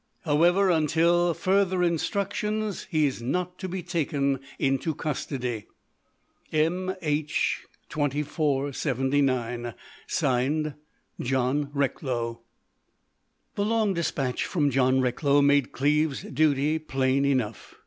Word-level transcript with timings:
However, 0.21 0.71
until 0.71 1.31
further 1.35 1.83
instructions 1.83 2.87
he 2.89 3.05
is 3.05 3.21
not 3.21 3.59
to 3.59 3.69
be 3.69 3.83
taken 3.83 4.39
into 4.57 4.95
custody. 4.95 5.67
M. 6.51 6.95
H. 7.03 7.67
2479._ 7.91 9.75
"(Signed) 10.07 10.73
"(John 11.19 11.69
Recklow.)" 11.75 12.39
The 13.53 13.63
long 13.65 13.93
despatch 13.93 14.43
from 14.47 14.71
John 14.71 15.01
Recklow 15.01 15.43
made 15.43 15.71
Cleves's 15.71 16.31
duty 16.33 16.79
plain 16.79 17.23
enough. 17.23 17.75